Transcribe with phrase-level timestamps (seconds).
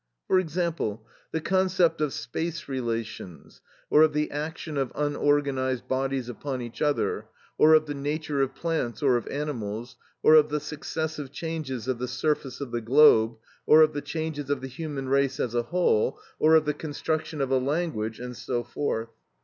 [0.27, 3.61] For example, the concept of space relations,
[3.91, 7.27] or of the action of unorganised bodies upon each other,
[7.59, 11.99] or of the nature of plants, or of animals, or of the successive changes of
[11.99, 13.35] the surface of the globe,
[13.67, 17.39] or of the changes of the human race as a whole, or of the construction
[17.39, 19.09] of a language, and so forth.